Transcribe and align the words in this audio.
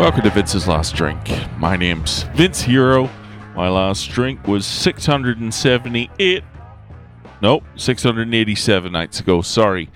Welcome 0.00 0.22
to 0.22 0.30
Vince's 0.30 0.66
Last 0.66 0.94
Drink. 0.94 1.20
My 1.58 1.76
name's 1.76 2.22
Vince 2.34 2.62
Hero. 2.62 3.10
My 3.54 3.68
last 3.68 4.08
drink 4.08 4.48
was 4.48 4.64
678. 4.64 6.42
Nope, 7.42 7.64
687 7.76 8.90
nights 8.90 9.20
ago. 9.20 9.42
Sorry. 9.42 9.90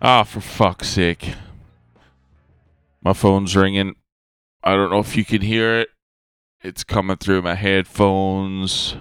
Ah, 0.00 0.22
for 0.22 0.40
fuck's 0.40 0.90
sake. 0.90 1.34
My 3.02 3.12
phone's 3.12 3.56
ringing. 3.56 3.96
I 4.62 4.76
don't 4.76 4.92
know 4.92 5.00
if 5.00 5.16
you 5.16 5.24
can 5.24 5.42
hear 5.42 5.80
it. 5.80 5.88
It's 6.62 6.84
coming 6.84 7.16
through 7.16 7.42
my 7.42 7.56
headphones. 7.56 8.94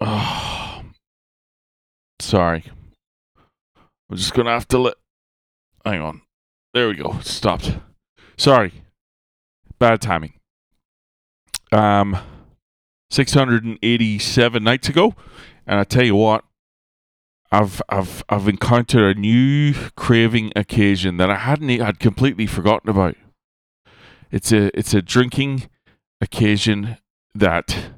Oh, 0.00 0.82
sorry. 2.18 2.64
I'm 4.10 4.16
just 4.16 4.34
gonna 4.34 4.50
have 4.50 4.66
to 4.66 4.78
let. 4.78 4.94
Hang 5.84 6.00
on. 6.00 6.22
There 6.74 6.88
we 6.88 6.94
go. 6.94 7.18
Stopped. 7.22 7.78
Sorry. 8.36 8.72
Bad 9.78 10.00
timing. 10.00 10.34
Um, 11.72 12.16
687 13.10 14.62
nights 14.62 14.88
ago, 14.88 15.14
and 15.66 15.80
I 15.80 15.84
tell 15.84 16.04
you 16.04 16.16
what, 16.16 16.44
I've 17.50 17.80
I've 17.88 18.22
I've 18.28 18.48
encountered 18.48 19.16
a 19.16 19.20
new 19.20 19.74
craving 19.96 20.52
occasion 20.54 21.16
that 21.16 21.30
I 21.30 21.36
hadn't 21.36 21.68
had 21.68 21.98
completely 21.98 22.46
forgotten 22.46 22.90
about. 22.90 23.16
It's 24.30 24.52
a 24.52 24.76
it's 24.78 24.92
a 24.92 25.00
drinking 25.00 25.68
occasion 26.20 26.98
that 27.34 27.92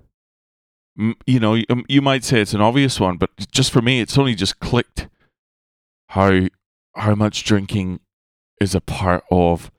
you 1.26 1.40
know 1.40 1.60
um, 1.68 1.84
you 1.88 2.00
might 2.02 2.22
say 2.22 2.40
it's 2.40 2.54
an 2.54 2.60
obvious 2.60 3.00
one, 3.00 3.16
but 3.16 3.30
just 3.50 3.72
for 3.72 3.82
me, 3.82 4.00
it's 4.00 4.16
only 4.16 4.36
just 4.36 4.60
clicked 4.60 5.08
how 6.10 6.42
how 6.94 7.14
much 7.16 7.44
drinking 7.44 8.00
is 8.60 8.74
a 8.74 8.80
part 8.80 9.24
of 9.30 9.72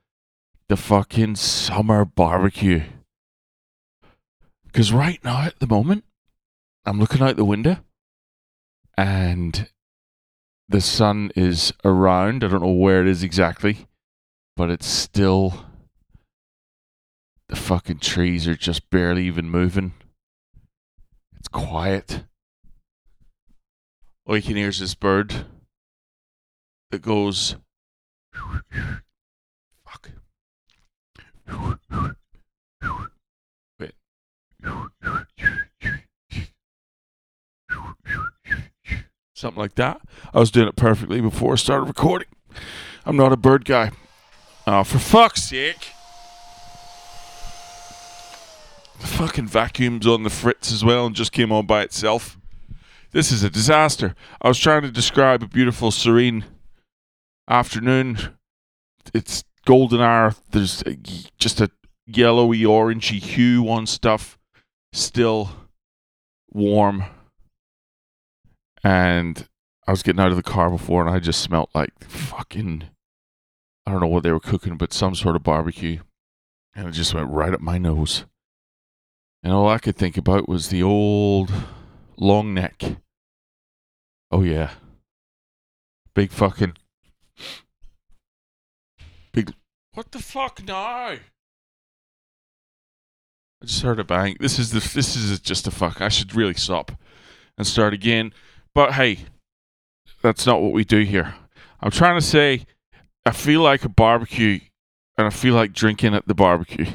the 0.68 0.76
fucking 0.76 1.36
summer 1.36 2.04
barbecue. 2.04 2.82
Because 4.66 4.92
right 4.92 5.24
now, 5.24 5.44
at 5.44 5.60
the 5.60 5.68
moment, 5.68 6.04
I'm 6.86 7.00
looking 7.00 7.22
out 7.22 7.36
the 7.36 7.46
window 7.46 7.78
and 8.98 9.70
the 10.68 10.82
sun 10.82 11.32
is 11.36 11.74
around. 11.86 12.44
I 12.44 12.48
don't 12.48 12.62
know 12.62 12.72
where 12.72 13.02
it 13.02 13.08
is 13.08 13.24
exactly, 13.24 13.88
but 14.56 14.70
it's 14.70 14.88
still. 14.88 15.66
The 17.50 17.58
fucking 17.58 18.00
trees 18.00 18.48
are 18.48 18.56
just 18.56 18.90
barely 18.90 19.26
even 19.26 19.50
moving. 19.50 19.92
It's 21.38 21.50
quiet. 21.50 22.24
All 24.26 24.38
you 24.38 24.42
can 24.42 24.56
hear 24.56 24.70
is 24.70 24.80
this 24.80 24.96
bird 24.96 25.46
that 26.92 27.02
goes 27.02 27.58
Fuck. 29.86 30.10
Wait. 33.80 33.94
Something 39.34 39.59
like 39.59 39.76
that. 39.76 40.02
I 40.34 40.40
was 40.40 40.52
doing 40.52 40.68
it 40.68 40.76
perfectly 40.76 41.20
before 41.22 41.54
I 41.54 41.56
started 41.56 41.86
recording. 41.86 42.28
I'm 43.06 43.18
not 43.18 43.34
a 43.34 43.38
bird 43.38 43.66
guy. 43.66 43.92
Oh, 44.68 44.84
for 44.84 45.00
fuck's 45.00 45.44
sake. 45.44 45.90
The 49.00 49.08
fucking 49.08 49.48
vacuum's 49.48 50.06
on 50.06 50.22
the 50.22 50.30
fritz 50.30 50.72
as 50.72 50.86
well 50.86 51.08
and 51.08 51.16
just 51.16 51.31
came 51.31 51.52
on 51.52 51.66
by 51.66 51.81
itself. 51.81 52.38
This 53.12 53.31
is 53.31 53.44
a 53.44 53.50
disaster. 53.50 54.16
I 54.41 54.47
was 54.47 54.59
trying 54.59 54.84
to 54.84 54.91
describe 54.91 55.41
a 55.41 55.47
beautiful, 55.47 55.90
serene 55.90 56.46
afternoon. 57.51 58.17
It's 59.13 59.44
golden 59.66 60.01
hour. 60.01 60.35
There's 60.51 60.81
a, 60.84 60.95
just 61.38 61.59
a 61.62 61.69
yellowy, 62.07 62.62
orangey 62.62 63.22
hue 63.22 63.69
on 63.69 63.85
stuff. 63.85 64.38
Still 64.94 65.51
warm. 66.51 67.03
And 68.84 69.47
I 69.85 69.91
was 69.91 70.01
getting 70.01 70.22
out 70.22 70.31
of 70.31 70.38
the 70.38 70.44
car 70.44 70.69
before 70.69 71.06
and 71.06 71.13
I 71.13 71.19
just 71.19 71.41
smelt 71.41 71.69
like 71.75 72.03
fucking, 72.03 72.85
I 73.85 73.91
don't 73.91 74.01
know 74.01 74.07
what 74.07 74.23
they 74.23 74.31
were 74.31 74.40
cooking, 74.40 74.78
but 74.78 74.94
some 74.94 75.13
sort 75.13 75.35
of 75.35 75.44
barbecue. 75.44 76.00
And 76.73 76.88
it 76.88 76.91
just 76.91 77.13
went 77.13 77.29
right 77.29 77.53
up 77.53 77.61
my 77.61 77.78
nose. 77.78 78.25
And 79.44 79.51
all 79.51 79.67
I 79.67 79.78
could 79.78 79.97
think 79.97 80.17
about 80.17 80.47
was 80.47 80.69
the 80.69 80.84
old 80.84 81.51
long 82.17 82.53
neck. 82.53 82.84
Oh, 84.31 84.44
yeah. 84.44 84.72
Big 86.13 86.31
fucking 86.31 86.75
Big. 89.31 89.53
What 89.94 90.12
the 90.12 90.19
fuck? 90.19 90.64
No. 90.66 90.74
I 90.74 91.19
just 93.64 93.81
heard 93.84 94.00
a 94.00 94.03
bang. 94.03 94.38
This 94.40 94.58
is 94.58 94.72
the. 94.72 94.80
This 94.80 95.16
is 95.16 95.40
just 95.40 95.68
a 95.68 95.72
fuck. 95.72 96.02
I 96.02 96.09
should 96.09 96.36
really 96.36 96.56
stop 96.56 96.91
and 97.58 97.68
start 97.68 97.94
again. 97.94 98.34
But 98.74 98.94
hey, 98.94 99.20
that's 100.22 100.46
not 100.46 100.62
what 100.62 100.72
we 100.72 100.84
do 100.84 101.02
here. 101.02 101.36
I'm 101.80 101.91
trying 101.91 102.20
to 102.20 102.25
say, 102.25 102.66
I 103.25 103.31
feel 103.31 103.62
like 103.62 103.84
a 103.84 103.90
barbecue, 103.90 104.59
and 105.18 105.28
I 105.28 105.30
feel 105.30 105.53
like 105.53 105.74
drinking 105.74 106.16
at 106.16 106.28
the 106.28 106.34
barbecue. 106.34 106.88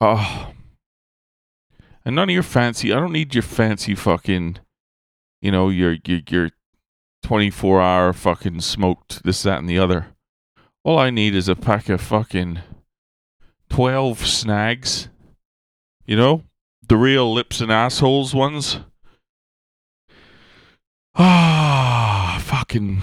Oh. 0.00 0.52
And 2.04 2.16
none 2.16 2.30
of 2.30 2.34
your 2.34 2.42
fancy. 2.42 2.92
I 2.92 2.98
don't 2.98 3.12
need 3.12 3.34
your 3.34 3.42
fancy 3.42 3.94
fucking. 3.94 4.58
You 5.42 5.50
know 5.50 5.68
your 5.68 5.96
your 6.04 6.20
your 6.28 6.50
24 7.22 7.80
hour 7.80 8.12
fucking 8.12 8.60
smoked 8.60 9.22
this, 9.22 9.42
that, 9.42 9.58
and 9.58 9.68
the 9.68 9.78
other. 9.78 10.08
All 10.82 10.98
I 10.98 11.10
need 11.10 11.34
is 11.34 11.48
a 11.48 11.56
pack 11.56 11.88
of 11.88 12.00
fucking 12.00 12.60
12 13.68 14.26
snags. 14.26 15.08
You 16.06 16.16
know? 16.16 16.44
The 16.86 16.96
real 16.96 17.32
lips 17.32 17.60
and 17.60 17.70
assholes 17.70 18.34
ones. 18.34 18.80
Ah, 21.14 22.40
fucking. 22.42 23.02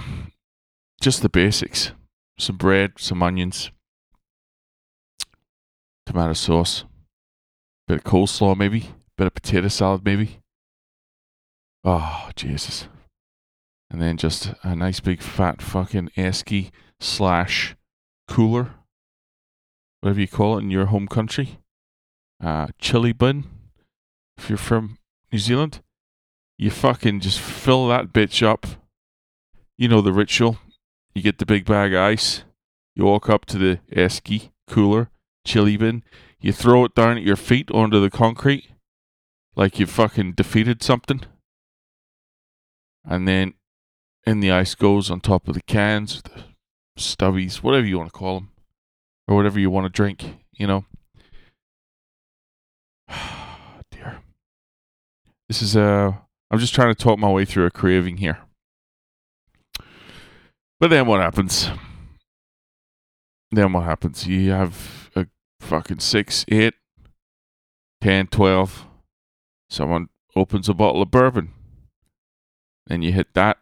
Just 1.00 1.22
the 1.22 1.28
basics. 1.28 1.92
Some 2.38 2.56
bread, 2.56 2.92
some 2.98 3.22
onions, 3.22 3.72
tomato 6.06 6.34
sauce, 6.34 6.84
bit 7.88 7.98
of 7.98 8.04
coleslaw 8.04 8.56
maybe, 8.56 8.90
bit 9.16 9.26
of 9.26 9.34
potato 9.34 9.66
salad 9.66 10.04
maybe. 10.04 10.38
Oh, 11.82 12.30
Jesus 12.36 12.86
and 13.90 14.00
then 14.02 14.16
just 14.16 14.52
a 14.62 14.76
nice 14.76 15.00
big 15.00 15.22
fat 15.22 15.62
fucking 15.62 16.10
esky 16.16 16.70
slash 17.00 17.76
cooler, 18.26 18.74
whatever 20.00 20.20
you 20.20 20.28
call 20.28 20.58
it 20.58 20.62
in 20.62 20.70
your 20.70 20.86
home 20.86 21.08
country. 21.08 21.58
Uh, 22.42 22.68
chilly 22.78 23.12
bin, 23.12 23.44
if 24.36 24.48
you're 24.48 24.58
from 24.58 24.98
New 25.32 25.38
Zealand, 25.38 25.80
you 26.56 26.70
fucking 26.70 27.20
just 27.20 27.40
fill 27.40 27.88
that 27.88 28.12
bitch 28.12 28.46
up. 28.46 28.66
You 29.76 29.88
know 29.88 30.00
the 30.00 30.12
ritual. 30.12 30.58
You 31.14 31.22
get 31.22 31.38
the 31.38 31.46
big 31.46 31.64
bag 31.64 31.94
of 31.94 32.00
ice. 32.00 32.44
You 32.94 33.04
walk 33.04 33.28
up 33.30 33.46
to 33.46 33.58
the 33.58 33.80
esky 33.92 34.50
cooler, 34.66 35.10
chilly 35.44 35.76
bin. 35.76 36.02
You 36.40 36.52
throw 36.52 36.84
it 36.84 36.94
down 36.94 37.16
at 37.16 37.22
your 37.22 37.36
feet 37.36 37.70
onto 37.70 38.00
the 38.00 38.10
concrete, 38.10 38.70
like 39.56 39.78
you 39.78 39.86
fucking 39.86 40.32
defeated 40.32 40.82
something. 40.82 41.22
And 43.04 43.26
then 43.26 43.54
and 44.28 44.42
the 44.42 44.50
ice 44.50 44.74
goes 44.74 45.10
on 45.10 45.20
top 45.20 45.48
of 45.48 45.54
the 45.54 45.62
cans, 45.62 46.20
the 46.22 46.42
stubbies, 46.98 47.62
whatever 47.62 47.86
you 47.86 47.96
want 47.96 48.12
to 48.12 48.18
call 48.18 48.40
them, 48.40 48.50
or 49.26 49.34
whatever 49.34 49.58
you 49.58 49.70
want 49.70 49.86
to 49.86 49.88
drink, 49.88 50.36
you 50.52 50.66
know. 50.66 50.84
Dear. 53.90 54.18
This 55.48 55.62
is 55.62 55.74
a. 55.74 55.82
Uh, 55.82 56.12
I'm 56.50 56.58
just 56.58 56.74
trying 56.74 56.94
to 56.94 57.02
talk 57.02 57.18
my 57.18 57.30
way 57.30 57.46
through 57.46 57.64
a 57.64 57.70
craving 57.70 58.18
here. 58.18 58.38
But 60.78 60.90
then 60.90 61.06
what 61.06 61.20
happens? 61.20 61.70
Then 63.50 63.72
what 63.72 63.84
happens? 63.84 64.26
You 64.26 64.50
have 64.50 65.10
a 65.16 65.26
fucking 65.60 66.00
six, 66.00 66.44
eight, 66.48 66.74
ten, 68.02 68.26
twelve. 68.26 68.86
Someone 69.70 70.08
opens 70.36 70.68
a 70.68 70.74
bottle 70.74 71.00
of 71.00 71.10
bourbon. 71.10 71.52
Then 72.86 73.00
you 73.00 73.12
hit 73.12 73.32
that 73.32 73.58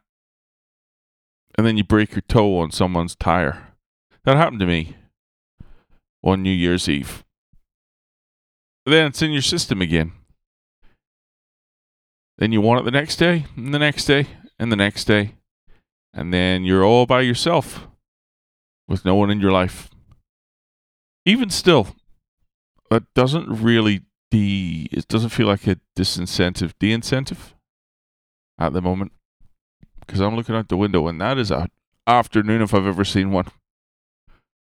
and 1.56 1.67
then 1.67 1.76
you 1.76 1.85
break 1.85 2.12
your 2.12 2.23
toe 2.23 2.58
on 2.58 2.70
someone's 2.70 3.14
tire. 3.14 3.75
That 4.25 4.37
happened 4.37 4.61
to 4.61 4.67
me 4.67 4.97
on 6.23 6.43
New 6.43 6.50
Year's 6.50 6.88
Eve. 6.88 7.25
then 8.85 9.06
it's 9.06 9.23
in 9.23 9.32
your 9.32 9.43
system 9.43 9.81
again. 9.81 10.12
Then 12.38 12.53
you 12.53 12.61
want 12.61 12.81
it 12.81 12.85
the 12.85 12.91
next 12.91 13.17
day, 13.17 13.47
and 13.56 13.73
the 13.73 13.79
next 13.79 14.05
day, 14.05 14.26
and 14.58 14.70
the 14.70 14.76
next 14.76 15.05
day. 15.05 15.35
And 16.12 16.32
then 16.32 16.64
you're 16.64 16.85
all 16.85 17.06
by 17.06 17.23
yourself 17.23 17.88
with 18.88 19.05
no 19.05 19.14
one 19.14 19.31
in 19.31 19.41
your 19.41 19.53
life. 19.53 19.88
Even 21.25 21.50
still, 21.50 21.97
that 22.91 23.12
doesn't 23.14 23.49
really 23.49 24.03
de 24.31 24.88
it 24.93 25.08
doesn't 25.08 25.31
feel 25.31 25.47
like 25.47 25.67
a 25.67 25.81
disincentive, 25.97 26.75
de 26.79 26.93
incentive 26.93 27.55
at 28.58 28.73
the 28.73 28.82
moment 28.82 29.12
because 30.06 30.20
I'm 30.20 30.37
looking 30.37 30.55
out 30.55 30.69
the 30.69 30.76
window 30.76 31.08
and 31.08 31.20
that 31.20 31.38
is 31.38 31.50
a 31.50 31.69
afternoon 32.06 32.62
if 32.62 32.73
I've 32.73 32.87
ever 32.87 33.05
seen 33.05 33.32
one. 33.32 33.47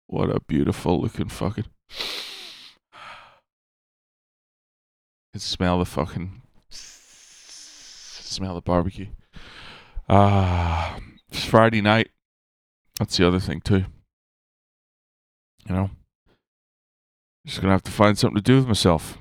What 0.07 0.31
a 0.31 0.41
beautiful 0.41 1.01
looking 1.01 1.29
fucking. 1.29 1.67
can 5.33 5.41
smell 5.41 5.79
the 5.79 5.85
fucking. 5.85 6.43
Smell 6.71 8.55
the 8.55 8.63
barbecue. 8.63 9.09
Ah, 10.09 10.99
it's 11.31 11.45
Friday 11.45 11.81
night. 11.81 12.11
That's 12.99 13.17
the 13.17 13.27
other 13.27 13.41
thing 13.41 13.61
too. 13.61 13.85
You 15.69 15.75
know, 15.75 15.91
just 17.47 17.61
gonna 17.61 17.73
have 17.73 17.83
to 17.85 17.91
find 17.91 18.19
something 18.19 18.37
to 18.37 18.43
do 18.43 18.57
with 18.57 18.67
myself. 18.67 19.19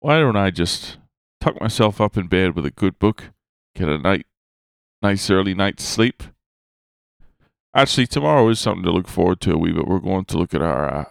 Why 0.00 0.18
don't 0.18 0.36
I 0.36 0.50
just 0.50 0.98
tuck 1.40 1.60
myself 1.60 2.00
up 2.00 2.16
in 2.16 2.26
bed 2.28 2.54
with 2.54 2.66
a 2.66 2.70
good 2.70 2.98
book, 2.98 3.30
get 3.74 3.88
a 3.88 3.98
night, 3.98 4.26
nice 5.04 5.28
early 5.28 5.54
night's 5.54 5.84
sleep? 5.84 6.22
Actually, 7.76 8.06
tomorrow 8.06 8.48
is 8.48 8.58
something 8.58 8.84
to 8.84 8.90
look 8.90 9.06
forward 9.06 9.40
to 9.42 9.52
a 9.52 9.58
wee 9.58 9.72
bit. 9.72 9.86
We're 9.86 9.98
going 9.98 10.24
to 10.24 10.38
look 10.38 10.54
at 10.54 10.62
our 10.62 10.92
uh, 10.92 11.04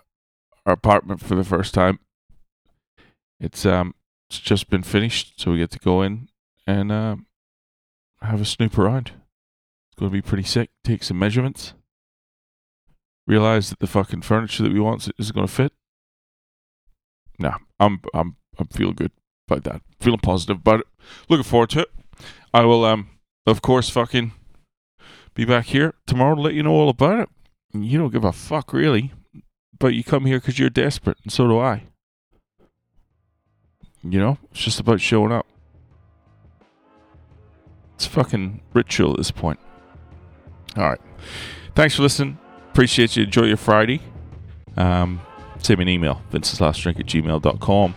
our 0.65 0.73
apartment 0.73 1.21
for 1.21 1.35
the 1.35 1.43
first 1.43 1.73
time. 1.73 1.99
It's 3.39 3.65
um 3.65 3.93
it's 4.29 4.39
just 4.39 4.69
been 4.69 4.83
finished, 4.83 5.39
so 5.39 5.51
we 5.51 5.59
get 5.59 5.71
to 5.71 5.79
go 5.79 6.01
in 6.01 6.29
and 6.65 6.91
uh, 6.91 7.17
have 8.21 8.41
a 8.41 8.45
snoop 8.45 8.77
around. 8.77 9.11
It's 9.89 9.99
going 9.99 10.09
to 10.09 10.13
be 10.13 10.21
pretty 10.21 10.43
sick. 10.43 10.71
Take 10.83 11.03
some 11.03 11.19
measurements. 11.19 11.73
Realize 13.27 13.69
that 13.69 13.79
the 13.79 13.87
fucking 13.87 14.23
furniture 14.23 14.63
that 14.63 14.73
we 14.73 14.79
want 14.79 15.07
is 15.19 15.31
going 15.31 15.45
to 15.45 15.53
fit. 15.53 15.71
Nah, 17.37 17.57
I'm 17.79 18.01
I'm 18.13 18.37
I'm 18.57 18.67
feeling 18.67 18.95
good 18.95 19.11
about 19.47 19.65
that. 19.65 19.81
Feeling 19.99 20.19
positive 20.19 20.61
it. 20.65 20.87
Looking 21.29 21.43
forward 21.43 21.69
to 21.71 21.81
it. 21.81 21.91
I 22.53 22.63
will 22.63 22.85
um 22.85 23.09
of 23.45 23.61
course 23.61 23.89
fucking 23.89 24.33
be 25.33 25.45
back 25.45 25.65
here 25.65 25.93
tomorrow 26.05 26.35
to 26.35 26.41
let 26.41 26.53
you 26.53 26.63
know 26.63 26.73
all 26.73 26.89
about 26.89 27.19
it. 27.19 27.29
You 27.73 27.97
don't 27.97 28.11
give 28.11 28.23
a 28.23 28.31
fuck 28.31 28.73
really, 28.73 29.11
but 29.79 29.93
you 29.93 30.03
come 30.03 30.25
here 30.25 30.39
because 30.39 30.59
you're 30.59 30.69
desperate, 30.69 31.17
and 31.23 31.31
so 31.31 31.47
do 31.47 31.59
I. 31.59 31.83
You 34.03 34.19
know, 34.19 34.37
it's 34.51 34.61
just 34.61 34.79
about 34.79 35.01
showing 35.01 35.31
up. 35.31 35.47
It's 37.95 38.05
fucking 38.05 38.61
ritual 38.73 39.11
at 39.11 39.17
this 39.17 39.31
point. 39.31 39.59
All 40.75 40.83
right. 40.83 41.01
Thanks 41.75 41.95
for 41.95 42.01
listening. 42.01 42.37
Appreciate 42.71 43.15
you. 43.15 43.23
Enjoy 43.23 43.43
your 43.43 43.57
Friday. 43.57 44.01
Um, 44.75 45.21
send 45.59 45.79
me 45.79 45.83
an 45.83 45.89
email, 45.89 46.21
Vince's 46.31 46.59
Last 46.59 46.81
Drink 46.81 46.99
at 46.99 47.05
gmail.com. 47.05 47.95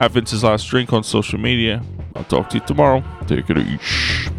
At 0.00 0.10
Vince's 0.10 0.44
Last 0.44 0.66
Drink 0.68 0.92
on 0.92 1.04
social 1.04 1.38
media. 1.38 1.82
I'll 2.14 2.24
talk 2.24 2.50
to 2.50 2.58
you 2.58 2.66
tomorrow. 2.66 3.02
Take 3.26 3.48
it 3.48 3.58
easy. 3.58 4.35